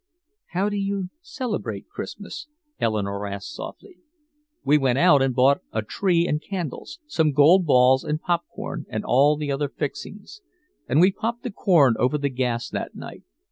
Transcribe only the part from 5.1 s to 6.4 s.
and bought a tree